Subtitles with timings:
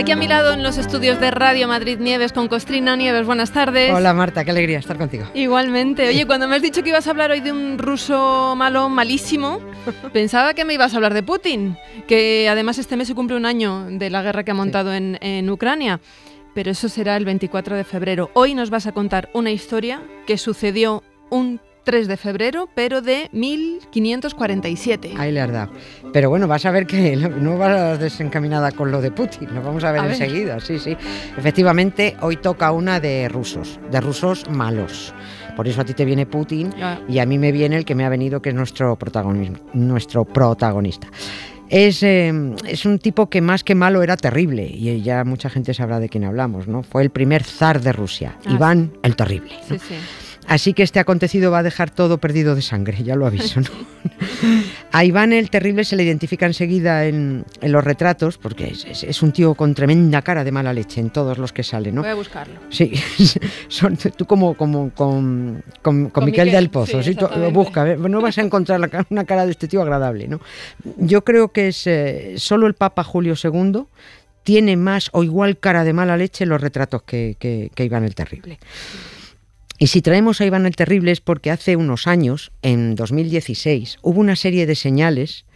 [0.00, 2.96] Aquí a mi lado en los estudios de Radio Madrid Nieves con Costrina.
[2.96, 3.92] Nieves, buenas tardes.
[3.92, 5.26] Hola Marta, qué alegría estar contigo.
[5.34, 6.08] Igualmente.
[6.08, 9.60] Oye, cuando me has dicho que ibas a hablar hoy de un ruso malo, malísimo,
[10.14, 11.76] pensaba que me ibas a hablar de Putin,
[12.08, 15.18] que además este mes se cumple un año de la guerra que ha montado en,
[15.20, 16.00] en Ucrania.
[16.54, 18.30] Pero eso será el 24 de febrero.
[18.32, 23.28] Hoy nos vas a contar una historia que sucedió un 3 de febrero, pero de
[23.32, 25.12] 1547.
[25.16, 25.72] Ahí le has dado.
[26.12, 29.84] Pero bueno, vas a ver que no vas desencaminada con lo de Putin, lo vamos
[29.84, 30.12] a ver A ver.
[30.12, 30.96] enseguida, sí, sí.
[31.36, 35.14] Efectivamente, hoy toca una de rusos, de rusos malos.
[35.56, 37.00] Por eso a ti te viene Putin Ya.
[37.08, 40.24] y a mí me viene el que me ha venido, que es nuestro, protagonismo, nuestro
[40.24, 41.08] protagonista.
[41.68, 42.32] Es, eh,
[42.66, 46.08] es un tipo que más que malo era terrible, y ya mucha gente sabrá de
[46.08, 46.82] quién hablamos, ¿no?
[46.82, 49.52] Fue el primer zar de Rusia, Ah, Iván el Terrible.
[49.68, 49.78] ¿no?
[49.78, 49.94] Sí, sí.
[50.50, 53.60] Así que este acontecido va a dejar todo perdido de sangre, ya lo aviso.
[53.60, 53.68] ¿no?
[54.92, 59.04] a Iván el Terrible se le identifica enseguida en, en los retratos, porque es, es-
[59.04, 62.02] es un tío con tremenda cara de mala leche en todos los que sale, ¿no?
[62.02, 62.58] Voy a buscarlo.
[62.68, 62.92] Sí,
[63.68, 67.26] son, tú como, como con, con, con Con Miquel, Miquel, del Pozo, sí, sí, tú-
[67.26, 67.54] exactamente.
[67.54, 70.40] busca, no vas a encontrar la una cara de este tío agradable, ¿no?
[70.96, 73.84] Yo creo que es eh, solo el Papa Julio II
[74.42, 78.02] tiene más o igual cara de mala leche en los retratos que, que, que Iván
[78.04, 78.58] el Terrible.
[79.82, 84.20] Y si traemos a Iván el Terrible es porque hace unos años, en 2016, hubo
[84.20, 85.46] una serie de señales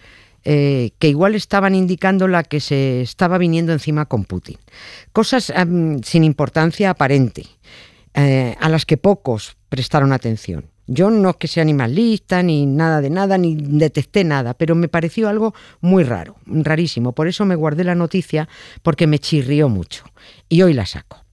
[0.45, 4.57] eh, que igual estaban indicando la que se estaba viniendo encima con Putin.
[5.13, 5.53] Cosas
[6.05, 7.45] sin importancia aparente,
[8.15, 10.71] eh, a las que pocos prestaron atención.
[10.87, 14.55] Yo no es que sea ni más lista, ni nada de nada, ni detecté nada,
[14.55, 17.13] pero me pareció algo muy raro, rarísimo.
[17.13, 18.49] Por eso me guardé la noticia,
[18.83, 20.07] porque me chirrió mucho.
[20.49, 21.24] Y hoy la saco.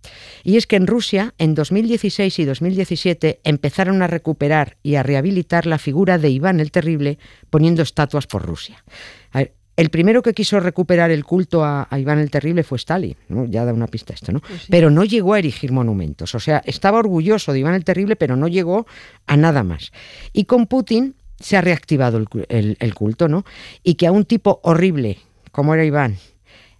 [0.44, 5.66] Y es que en Rusia, en 2016 y 2017, empezaron a recuperar y a rehabilitar
[5.66, 7.19] la figura de Iván el Terrible
[7.50, 8.84] poniendo estatuas por Rusia.
[9.31, 12.75] A ver, el primero que quiso recuperar el culto a, a Iván el Terrible fue
[12.78, 13.46] Stalin, ¿no?
[13.46, 14.41] ya da una pista esto, ¿no?
[14.41, 14.68] Pues sí.
[14.69, 18.35] Pero no llegó a erigir monumentos, o sea, estaba orgulloso de Iván el Terrible, pero
[18.35, 18.85] no llegó
[19.28, 19.91] a nada más.
[20.34, 23.46] Y con Putin se ha reactivado el, cu- el- el culto, ¿no?
[23.81, 25.18] Y que a un tipo horrible
[25.51, 26.18] como era Iván,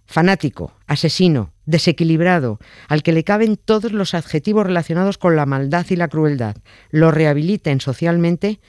[0.06, 2.58] fanático, asesino, desequilibrado,
[2.88, 6.56] al que le caben todos los adjetivos relacionados con la maldad y la crueldad,
[6.90, 8.60] lo rehabiliten socialmente,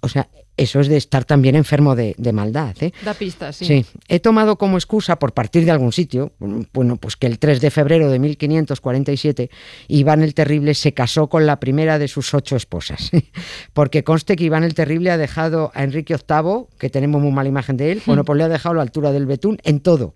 [0.00, 2.74] o sea, eso es de estar también enfermo de, de maldad.
[2.80, 2.92] ¿eh?
[3.04, 3.64] Da pistas, sí.
[3.64, 6.32] Sí, he tomado como excusa por partir de algún sitio,
[6.72, 9.50] bueno, pues que el 3 de febrero de 1547
[9.88, 13.10] Iván el Terrible se casó con la primera de sus ocho esposas,
[13.72, 17.48] porque conste que Iván el Terrible ha dejado a Enrique VIII, que tenemos muy mala
[17.48, 20.14] imagen de él, bueno, pues le ha dejado a la altura del betún en todo,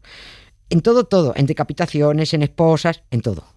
[0.71, 3.56] en todo, todo, en decapitaciones, en esposas, en todo.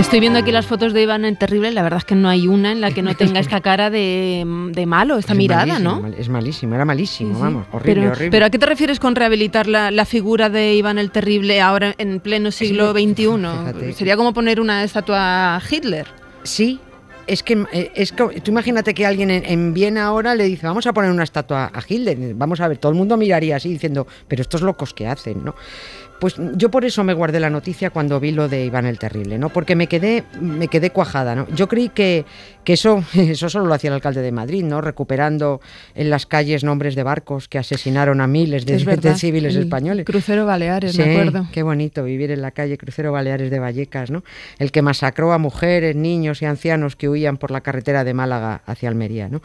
[0.00, 1.70] Estoy viendo aquí las fotos de Iván el Terrible.
[1.72, 4.44] La verdad es que no hay una en la que no tenga esta cara de,
[4.72, 6.00] de malo, esta Es mirada, ¿no?
[6.00, 8.30] mal- Es malísimo, era malísimo, Sí, vamos, horrible, pero, horrible.
[8.30, 11.94] pero ¿a qué te refieres con rehabilitar la, la figura de Iván el Terrible ahora
[11.98, 13.14] en pleno siglo XXI?
[13.24, 13.92] fíjate.
[13.92, 16.06] Sería como poner una estatua a Hitler.
[16.44, 16.80] Sí,
[17.26, 20.66] es que eh, es co- tú imagínate que alguien en, en Viena ahora le dice,
[20.66, 22.34] vamos a poner una estatua a Hitler.
[22.34, 25.54] Vamos a ver, todo el mundo miraría así diciendo, pero estos locos que hacen, ¿no?
[26.20, 29.38] Pues yo por eso me guardé la noticia cuando vi lo de Iván el Terrible,
[29.38, 29.48] ¿no?
[29.48, 31.48] Porque me quedé, me quedé cuajada, ¿no?
[31.54, 32.26] Yo creí que,
[32.62, 34.82] que eso, eso solo lo hacía el alcalde de Madrid, ¿no?
[34.82, 35.60] Recuperando
[35.94, 38.78] en las calles nombres de barcos que asesinaron a miles de,
[39.16, 40.04] civiles el españoles.
[40.04, 41.46] Crucero Baleares, Sí, me acuerdo.
[41.52, 44.22] Qué bonito vivir en la calle Crucero Baleares de Vallecas, ¿no?
[44.58, 48.62] El que masacró a mujeres, niños y ancianos que huían por la carretera de Málaga
[48.66, 49.40] hacia Almería, ¿no?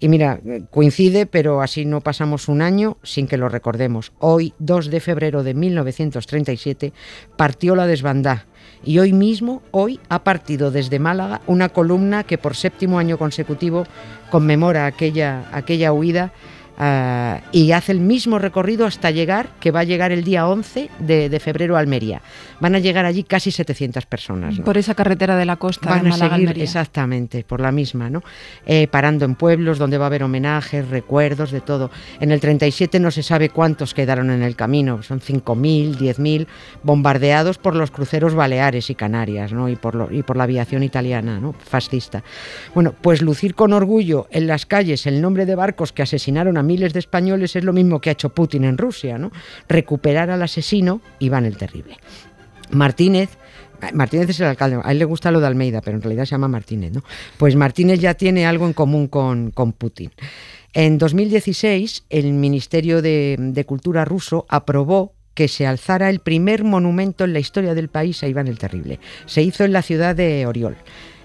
[0.00, 4.12] Y mira, coincide, pero así no pasamos un año sin que lo recordemos.
[4.20, 6.92] Hoy, 2 de febrero de 1900 1937,
[7.36, 8.46] partió la desbandá
[8.84, 13.86] y hoy mismo, hoy, ha partido desde Málaga una columna que por séptimo año consecutivo
[14.30, 16.32] conmemora aquella, aquella huida
[16.76, 20.90] Ah, y hace el mismo recorrido hasta llegar, que va a llegar el día 11
[20.98, 22.20] de, febrero a Almería.
[22.58, 24.58] Van a llegar allí casi 700 personas.
[24.58, 25.88] Por esa carretera de la costa.
[25.88, 28.22] Van a seguir exactamente, por la misma, ¿no?
[28.66, 31.90] Eh, parando en pueblos donde va a haber homenajes, recuerdos, de todo.
[32.18, 36.46] En el 37 no se sabe cuántos quedaron en el camino, son 5.000, 10.000,
[36.82, 39.68] bombardeados por los cruceros baleares y Canarias, ¿no?
[39.68, 41.52] Y por, y por la aviación italiana, ¿no?
[41.52, 42.24] Fascista.
[42.74, 46.63] Bueno, pues lucir con orgullo en las calles el nombre de barcos que asesinaron a
[46.64, 49.30] miles de españoles es lo mismo que ha hecho Putin en Rusia, ¿no?
[49.68, 51.96] Recuperar al asesino Iván el Terrible.
[52.70, 53.30] Martínez
[53.92, 56.32] Martínez es el alcalde, a él le gusta lo de Almeida, pero en realidad se
[56.32, 57.04] llama Martínez, ¿no?
[57.36, 60.10] Pues Martínez ya tiene algo en común con, Putin.
[60.72, 67.24] En 2016, el Ministerio de, de, Cultura ruso aprobó que se alzara el primer monumento
[67.24, 69.00] en la historia del país a Iván el Terrible.
[69.26, 70.76] Se hizo en la ciudad de Oriol.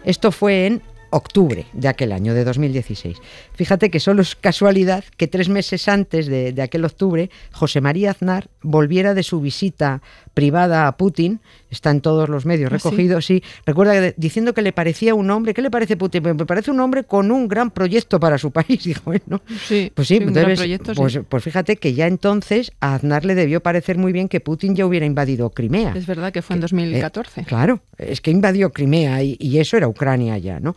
[0.04, 3.18] Esto fue en octubre de aquel año, de 2016.
[3.54, 8.50] Fíjate que solo es casualidad que tres meses antes de, aquel octubre, José María Aznar
[8.62, 10.02] volviera de su visita
[10.34, 13.44] privada a Putin, está en todos los medios ¿Ah, recogido, sí?
[13.66, 16.24] recuerda diciendo que le parecía un hombre, ¿qué le parece Putin?
[16.24, 20.08] Me parece un hombre con un gran proyecto para su país, dijo bueno, Sí, pues
[20.08, 24.40] sí, pues, pues, fíjate que ya entonces a Aznar le debió parecer muy bien que
[24.40, 25.94] Putin ya hubiera invadido Crimea.
[25.96, 27.42] Es verdad que fue en 2014.
[27.42, 30.76] Eh, claro, es que invadió Crimea y, y eso era Ucrania ya, ¿no?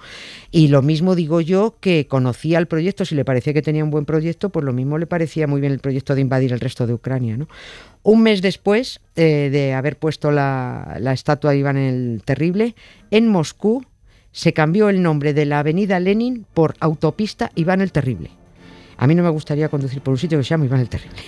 [0.50, 3.90] Y lo mismo digo yo que conocía el proyecto, si le parecía que tenía un
[3.90, 6.86] buen proyecto, pues lo mismo le parecía muy bien el proyecto de invadir el resto
[6.86, 7.36] de Ucrania.
[7.36, 7.48] ¿no?
[8.02, 12.74] Un mes después eh, de haber puesto la, la estatua de Iván el Terrible,
[13.10, 13.84] en Moscú
[14.32, 18.30] se cambió el nombre de la avenida Lenin por autopista Iván el Terrible.
[18.96, 21.22] A mí no me gustaría conducir por un sitio que se llama Iván el Terrible.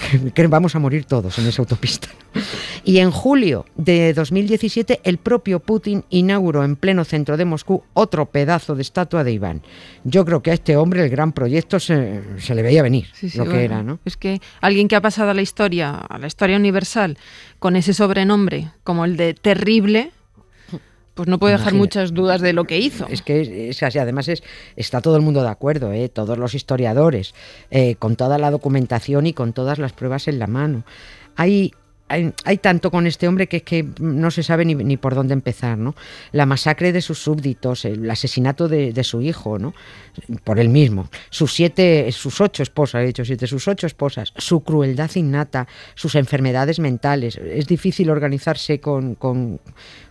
[0.48, 2.08] Vamos a morir todos en esa autopista.
[2.90, 8.26] Y en julio de 2017, el propio Putin inauguró en pleno centro de Moscú otro
[8.26, 9.62] pedazo de estatua de Iván.
[10.02, 13.06] Yo creo que a este hombre el gran proyecto se, le veía venir,
[13.36, 14.00] lo que era, ¿no?
[14.04, 17.16] Es que alguien que ha pasado a la historia, a la historia universal,
[17.60, 20.10] con ese sobrenombre como el de terrible,
[21.14, 23.06] pues no puede dejar muchas dudas de lo que hizo.
[23.06, 24.42] Es que es así, además es,
[24.74, 26.08] está todo el mundo de acuerdo, ¿eh?
[26.08, 27.36] todos los historiadores,
[27.70, 30.82] eh, con toda la documentación y con todas las pruebas en la mano.
[31.36, 31.72] Hay,
[32.10, 35.78] hay, tanto con este hombre que es que no se sabe ni, por dónde empezar,
[35.78, 35.94] ¿no?
[36.32, 39.74] La masacre de sus súbditos, el asesinato de, su hijo, ¿no?
[40.42, 44.60] Por él mismo, sus siete, sus ocho esposas, he dicho siete, sus ocho esposas, su
[44.60, 47.36] crueldad innata, sus enfermedades mentales.
[47.36, 49.60] Es difícil organizarse con, con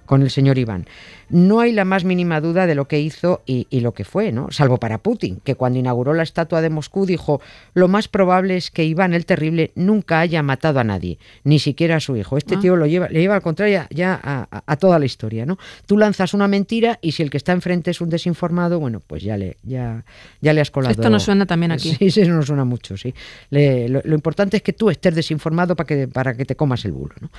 [0.10, 0.88] con el señor Iván.
[1.30, 4.50] No hay la más mínima duda de lo que hizo y, lo que fue, ¿no?
[4.50, 7.42] Salvo para Putin, que cuando inauguró la estatua de Moscú dijo:
[7.76, 11.98] Lo más probable es que Iván el Terrible nunca haya matado a nadie, ni siquiera
[11.98, 12.38] a su hijo.
[12.38, 12.60] Este ah.
[12.60, 15.60] tío lo lleva, le lleva al contrario ya a, toda la historia, ¿no?
[15.86, 19.22] Tú lanzas una mentira y si el que está enfrente es un desinformado, bueno, pues
[19.22, 20.06] ya le, ya,
[20.42, 20.94] ya le has colado.
[20.94, 21.96] Esto nos suena también aquí.
[22.00, 23.14] Sí, sí, nos suena mucho, sí.
[23.52, 27.14] lo, importante es que tú estés desinformado para que, para que te comas el bulo,
[27.20, 27.30] ¿no?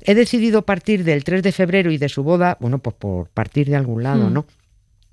[0.00, 3.68] He decidido partir del 3 de febrero y de su boda, bueno, pues por partir
[3.68, 4.32] de algún lado, hmm.
[4.32, 4.46] ¿no?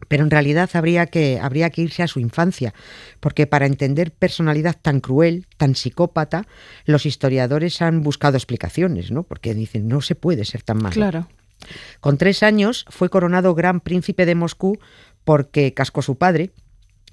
[0.07, 2.73] Pero en realidad habría que, habría que irse a su infancia,
[3.19, 6.45] porque para entender personalidad tan cruel, tan psicópata,
[6.85, 9.23] los historiadores han buscado explicaciones, ¿no?
[9.23, 10.93] Porque dicen, no se puede ser tan malo.
[10.93, 11.27] Claro.
[12.01, 14.79] Con tres años fue coronado gran príncipe de Moscú
[15.23, 16.51] porque cascó su padre,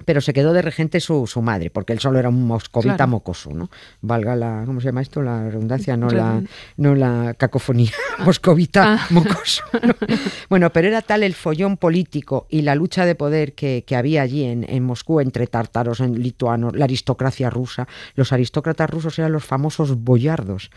[0.05, 3.51] pero se quedó de regente su, su, madre, porque él solo era un moscovita mocoso,
[3.53, 3.71] ¿no?
[4.01, 5.23] Valga la, ¿cómo se llama esto?
[5.23, 6.43] La redundancia, no, la,
[6.77, 8.23] no la cacofonía, ah.
[8.25, 9.07] moscovita ah.
[9.11, 9.65] mocoso.
[10.49, 14.23] bueno, pero era tal el follón político y la lucha de poder que, que había
[14.23, 17.87] allí en, en, Moscú entre tártaros, en lituanos, la aristocracia rusa.
[18.15, 20.71] Los aristócratas rusos eran los famosos boyardos.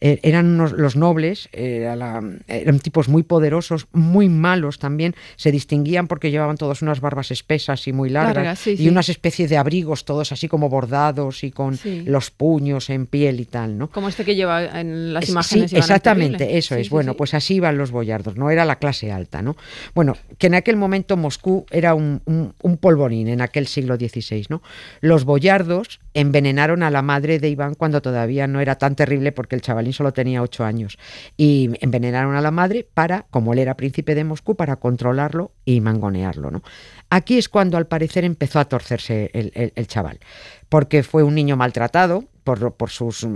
[0.00, 6.56] Eh, eran los nobles, eran tipos muy poderosos, muy malos también, se distinguían porque llevaban
[6.56, 10.68] todas unas barbas espesas y muy largas y unas especies de abrigos todos así como
[10.68, 13.90] bordados y con los puños en piel y tal, ¿no?
[13.90, 15.70] Como este que lleva en las imágenes.
[15.70, 16.90] Sí, exactamente, eso es.
[16.90, 19.56] bueno, pues así iban los boyardos, no era la clase alta, ¿no?
[19.94, 24.62] Bueno, que en aquel momento Moscú era un, un polvorín en aquel siglo XVI, ¿no?
[25.00, 29.54] Los boyardos envenenaron a la madre de Iván cuando todavía no era tan terrible porque
[29.54, 30.98] el chavalín solo tenía ocho años
[31.36, 35.80] y envenenaron a la madre para, como él era príncipe de Moscú, para controlarlo y
[35.80, 36.62] mangonearlo, ¿no?
[37.10, 40.20] Aquí es cuando al parecer empezó a torcerse el, chaval,
[40.68, 43.26] porque fue un niño maltratado por, sus,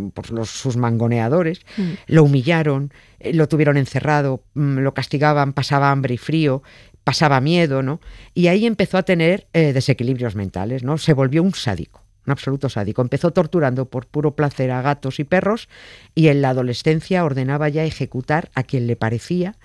[0.44, 1.92] sus, mangoneadores, mm.
[2.06, 6.62] lo humillaron, eh, lo tuvieron encerrado, mm, lo castigaban, pasaba hambre y frío,
[7.02, 8.00] pasaba miedo, ¿no?
[8.32, 10.96] Y ahí empezó a tener eh, desequilibrios mentales, ¿no?
[10.96, 13.02] Se volvió un sádico un absoluto sádico.
[13.02, 15.68] Empezó torturando por puro placer a gatos y perros
[16.14, 19.56] y en la adolescencia ordenaba ya ejecutar a quien le parecía,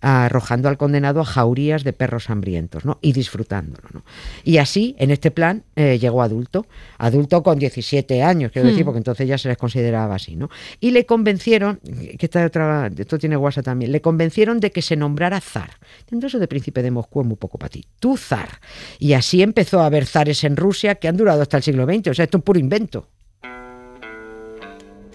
[0.00, 2.98] arrojando al condenado a jaurías de perros hambrientos ¿no?
[3.02, 3.88] y disfrutándolo.
[3.92, 4.04] ¿no?
[4.44, 6.66] Y así, en este plan, eh, llegó adulto,
[6.98, 8.86] adulto con 17 años, quiero decir, hmm.
[8.86, 10.36] porque entonces ya se les consideraba así.
[10.36, 10.50] ¿no?
[10.80, 11.80] Y le convencieron,
[12.18, 15.70] que esta otra, esto tiene guasa también, le convencieron de que se nombrara zar.
[16.00, 17.84] Entonces eso de príncipe de Moscú es muy poco para ti.
[17.98, 18.60] Tú zar.
[18.98, 22.08] Y así empezó a haber zares en Rusia que han durado hasta el siglo XX.
[22.08, 23.08] O sea, esto es un puro invento.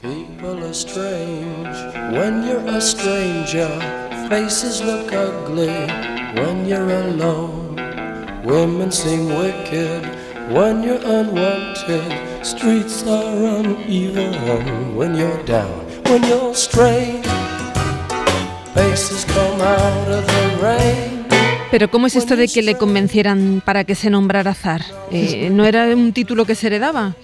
[0.02, 1.78] People are strange
[2.12, 4.01] when you're a stranger.
[4.32, 5.68] Faces look ugly
[6.40, 7.76] when you're alone.
[8.46, 10.08] Women seem wicked
[10.50, 12.08] when you're unwanted.
[12.42, 13.28] Streets are
[13.60, 15.84] uneven when you're down.
[16.06, 17.28] When you're strange,
[18.74, 21.26] faces come out of the rain.
[21.70, 24.82] Pero ¿cómo es esto de que le convencieran para que se nombrara zar?
[25.12, 27.16] Eh, ¿No era un título que se heredaba?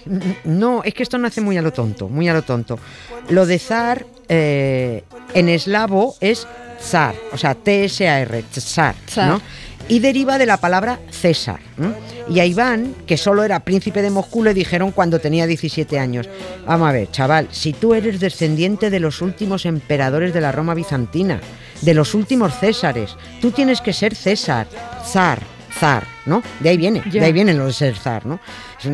[0.44, 2.78] No, es que esto nace muy a lo tonto, muy a lo tonto.
[3.30, 6.46] Lo de zar eh, en eslavo es
[6.80, 9.40] zar, o sea, T-S-A-R, zar, ¿no?
[9.88, 11.60] y deriva de la palabra César.
[12.28, 16.28] Y a Iván, que solo era príncipe de Moscú, le dijeron cuando tenía 17 años,
[16.66, 20.74] vamos a ver, chaval, si tú eres descendiente de los últimos emperadores de la Roma
[20.74, 21.40] bizantina,
[21.80, 24.66] de los últimos Césares, tú tienes que ser César,
[25.04, 25.40] zar,
[25.72, 26.42] zar, ¿no?
[26.60, 28.40] De ahí viene, de ahí viene lo de ser zar, ¿no?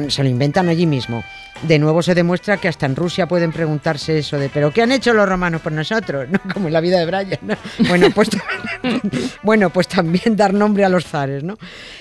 [0.08, 1.24] Se lo inventan allí mismo
[1.62, 4.92] de nuevo se demuestra que hasta en Rusia pueden preguntarse eso de, ¿pero qué han
[4.92, 6.28] hecho los romanos por nosotros?
[6.28, 6.40] ¿No?
[6.52, 7.58] Como en la vida de Brian.
[7.88, 8.28] Bueno, pues,
[9.42, 11.42] bueno, pues también dar nombre a los zares.
[11.42, 11.56] ¿no?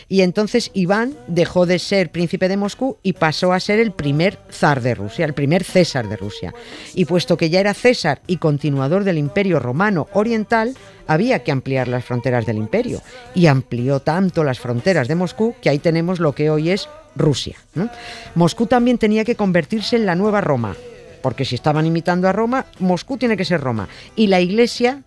[0.09, 4.37] Y entonces Iván dejó de ser príncipe de Moscú y pasó a ser el primer
[4.51, 6.53] zar de Rusia, el primer César de Rusia.
[6.93, 10.75] Y puesto que ya era César y continuador del imperio romano oriental,
[11.07, 13.01] había que ampliar las fronteras del imperio.
[13.33, 17.57] Y amplió tanto las fronteras de Moscú que ahí tenemos lo que hoy es Rusia.
[18.35, 20.75] Moscú también tenía que convertirse en la nueva Roma,
[21.21, 23.87] porque si estaban imitando a Roma, Moscú tiene que ser Roma.
[24.15, 25.03] Y la Iglesia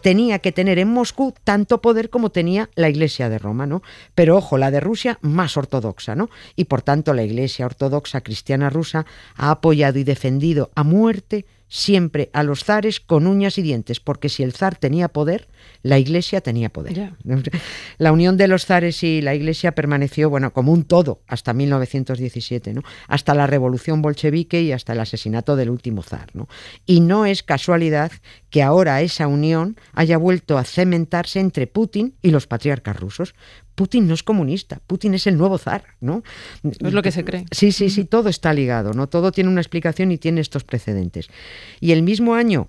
[0.00, 3.82] tenía que tener en Moscú tanto poder como tenía la Iglesia de Roma, ¿no?
[4.14, 6.30] Pero ojo, la de Rusia más ortodoxa, ¿no?
[6.56, 9.04] Y por tanto la Iglesia ortodoxa cristiana rusa
[9.36, 14.28] ha apoyado y defendido a muerte siempre a los zares con uñas y dientes, porque
[14.28, 15.48] si el zar tenía poder,
[15.82, 17.12] la iglesia tenía poder.
[17.98, 22.74] La unión de los zares y la iglesia permaneció, bueno, como un todo hasta 1917,
[22.74, 22.82] ¿no?
[23.06, 26.48] Hasta la revolución bolchevique y hasta el asesinato del último zar, ¿no?
[26.86, 28.10] Y no es casualidad
[28.50, 33.34] que ahora esa unión haya vuelto a cementarse entre Putin y los patriarcas rusos,
[33.80, 36.22] Putin no es comunista, Putin es el nuevo zar, ¿no?
[36.62, 37.46] Es lo que se cree.
[37.50, 39.08] Sí, sí, sí, todo está ligado, ¿no?
[39.08, 41.28] Todo tiene una explicación y tiene estos precedentes.
[41.80, 42.68] Y el mismo año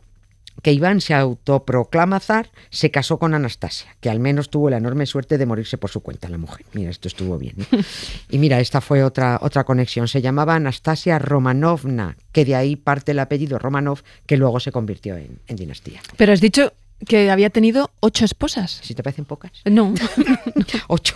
[0.62, 5.06] que Iván se autoproclama zar, se casó con Anastasia, que al menos tuvo la enorme
[5.06, 6.65] suerte de morirse por su cuenta la mujer.
[6.72, 7.56] Mira, esto estuvo bien.
[8.30, 10.08] Y mira, esta fue otra, otra conexión.
[10.08, 15.18] Se llamaba Anastasia Romanovna, que de ahí parte el apellido Romanov, que luego se convirtió
[15.18, 16.00] en, en dinastía.
[16.15, 16.72] Pero has dicho
[17.08, 18.79] que había tenido ocho esposas.
[18.84, 19.51] ¿Si te parecen pocas?
[19.65, 19.93] No.
[20.88, 21.15] ocho.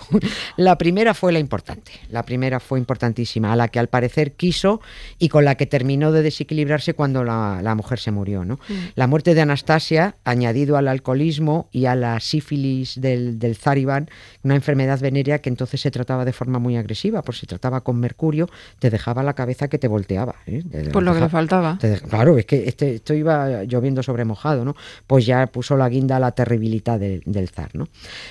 [0.57, 1.91] La primera fue la importante.
[2.09, 4.81] La primera fue importantísima, a la que al parecer quiso
[5.19, 8.45] y con la que terminó de desequilibrarse cuando la, mujer se murió.
[8.45, 8.55] ¿no?
[8.55, 8.73] Mm.
[8.95, 14.09] La muerte de Anastasia, añadido al alcoholismo y a la sífilis del, del zar Iván,
[14.43, 17.99] una enfermedad venérea que entonces se trataba de forma muy agresiva, por si trataba con
[17.99, 18.49] mercurio,
[18.79, 20.35] te dejaba la cabeza que te volteaba.
[20.45, 20.63] ¿eh?
[20.91, 21.77] Por lo que le faltaba.
[22.09, 24.75] claro, es que este, esto iba lloviendo sobre mojado, ¿no?
[25.07, 27.87] Pues ya puso la guinda la terribilidad del zar, ¿no?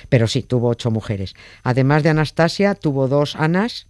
[0.08, 1.34] Pero sí, tuvo ocho mujeres.
[1.62, 3.86] Además de Anastasia, tuvo dos Anas,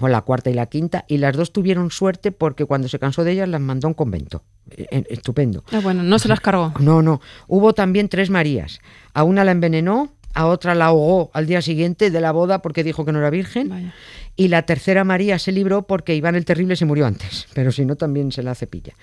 [0.00, 3.24] o la cuarta y la quinta, y las dos tuvieron suerte porque cuando se cansó
[3.24, 4.42] de ellas las mandó a un convento.
[4.70, 5.64] E, estupendo.
[5.72, 6.72] Ah, bueno, no se las cargó.
[6.80, 7.20] No, no.
[7.48, 8.80] Hubo también tres Marías.
[9.14, 12.84] A una la envenenó, a otra la ahogó al día siguiente de la boda porque
[12.84, 13.92] dijo que no era virgen.
[14.40, 17.84] Y la tercera María se libró porque Iván el Terrible se murió antes, pero si
[17.84, 18.94] no también se la cepilla.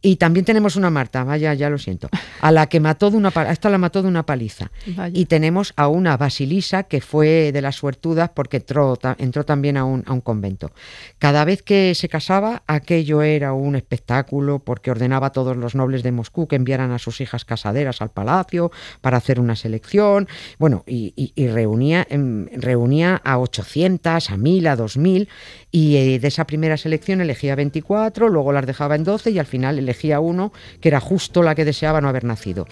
[0.00, 2.08] Y también tenemos una Marta, vaya, ya lo siento,
[2.40, 4.70] a la que mató de una esta la mató de una paliza.
[5.12, 9.84] Y tenemos a una Basilisa que fue de las suertudas porque entró, entró también a
[9.84, 10.70] un, a un convento.
[11.18, 16.04] Cada vez que se casaba, aquello era un espectáculo porque ordenaba a todos los nobles
[16.04, 20.28] de Moscú que enviaran a sus hijas casaderas al palacio para hacer una selección.
[20.60, 25.28] Bueno, y, reunía, em, reunía a 800, a 1000, a 2000
[25.70, 29.46] y eh, de esa primera selección elegía 24, luego las dejaba en 12 y al
[29.46, 32.66] final elegía uno que era justo la que deseaba no haber nacido.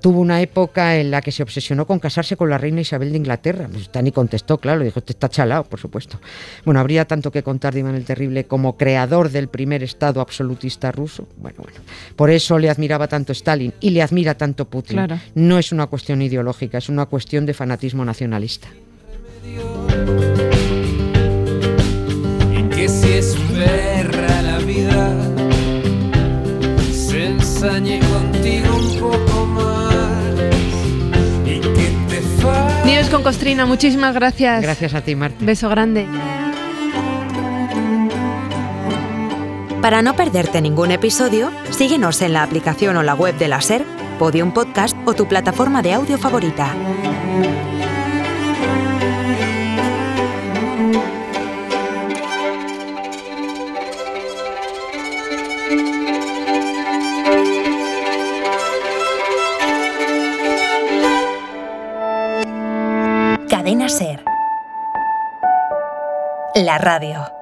[0.00, 3.18] Tuvo una época en la que se obsesionó con casarse con la reina Isabel de
[3.18, 3.68] Inglaterra.
[3.70, 6.18] Pues ni contestó, claro, dijo, te está chalado, por supuesto.
[6.64, 10.90] Bueno, habría tanto que contar de Iván el Terrible como creador del primer Estado absolutista
[10.90, 11.28] ruso.
[11.36, 11.78] Bueno, bueno.
[12.16, 15.06] Por eso le admiraba tanto Stalin y le admira tanto Putin.
[15.34, 18.68] No es una cuestión ideológica, es una cuestión de fanatismo nacionalista.
[23.64, 25.14] aferra la vida,
[26.92, 30.34] se ensañe contigo un poco más
[31.44, 32.84] y que te falle.
[32.84, 34.62] Nieves con Costrina, muchísimas gracias.
[34.62, 35.36] Gracias a ti, Marta.
[35.40, 36.06] Beso grande.
[39.82, 43.84] Para no perderte ningún episodio, síguenos en la aplicación o la web de la SER,
[44.18, 46.74] Podium Podcast o tu plataforma de audio favorita.
[66.60, 67.39] La radio.